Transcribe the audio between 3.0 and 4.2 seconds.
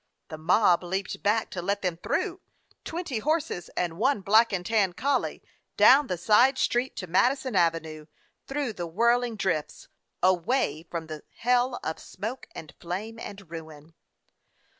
horses and